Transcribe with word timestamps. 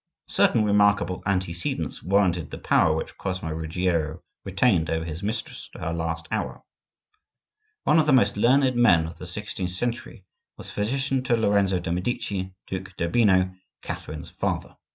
Certain 0.29 0.65
remarkable 0.65 1.21
antecedents 1.27 2.01
warranted 2.01 2.49
the 2.49 2.57
power 2.57 2.95
which 2.95 3.15
Cosmo 3.19 3.51
Ruggiero 3.51 4.23
retained 4.43 4.89
over 4.89 5.05
his 5.05 5.21
mistress 5.21 5.69
to 5.73 5.77
her 5.79 5.93
last 5.93 6.27
hour. 6.31 6.63
One 7.83 7.99
of 7.99 8.07
the 8.07 8.11
most 8.11 8.35
learned 8.35 8.75
men 8.75 9.05
of 9.05 9.19
the 9.19 9.27
sixteenth 9.27 9.69
century 9.69 10.25
was 10.57 10.71
physician 10.71 11.21
to 11.25 11.37
Lorenzo 11.37 11.77
de' 11.77 11.91
Medici, 11.91 12.51
Duc 12.65 12.97
d'Urbino, 12.97 13.53
Catherine's 13.83 14.31
father. 14.31 14.75